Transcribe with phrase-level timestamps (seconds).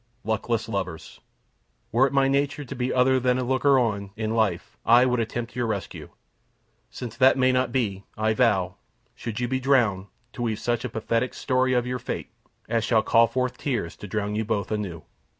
[0.23, 1.19] Luckless lovers!
[1.91, 5.19] Were it my nature to be other than a looker on in life, I would
[5.19, 6.09] attempt your rescue.
[6.89, 8.77] Since that may not be, I vow,
[9.13, 12.31] should you be drowned, to weave such a pathetic story of your fate,
[12.67, 15.03] as shall call forth tears enough to drown you both anew.